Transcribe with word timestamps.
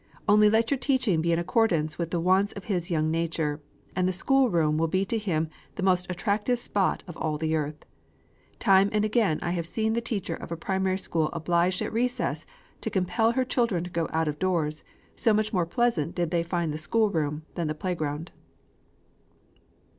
Only 0.27 0.49
let 0.49 0.71
your 0.71 0.79
teaching 0.79 1.21
be 1.21 1.31
in 1.31 1.37
accordance 1.37 1.99
with 1.99 2.09
the 2.09 2.19
wants 2.19 2.53
of 2.53 2.63
his 2.63 2.89
young 2.89 3.11
nature, 3.11 3.61
and 3.95 4.07
the 4.07 4.11
school 4.11 4.49
room 4.49 4.79
will 4.79 4.87
be 4.87 5.05
to 5.05 5.15
him 5.19 5.47
the 5.75 5.83
most 5.83 6.07
attractive 6.09 6.57
spot 6.57 7.03
of 7.07 7.15
all 7.17 7.37
the 7.37 7.55
earth. 7.55 7.85
Time 8.57 8.89
and 8.93 9.05
again 9.05 9.37
have 9.41 9.55
I 9.59 9.61
seen 9.61 9.93
the 9.93 10.01
teacher 10.01 10.33
of 10.33 10.51
a 10.51 10.57
primary 10.57 10.97
school 10.97 11.29
obliged 11.33 11.83
at 11.83 11.93
recess 11.93 12.47
to 12.81 12.89
compel 12.89 13.33
her 13.33 13.45
children 13.45 13.83
to 13.83 13.91
go 13.91 14.09
out 14.11 14.27
of 14.27 14.39
doors, 14.39 14.83
so 15.15 15.35
much 15.35 15.53
more 15.53 15.67
pleasant 15.67 16.15
did 16.15 16.31
they 16.31 16.41
find 16.41 16.73
the 16.73 16.79
school 16.79 17.11
room 17.11 17.43
than 17.53 17.67
the 17.67 17.75
play 17.75 17.93
ground. 17.93 18.31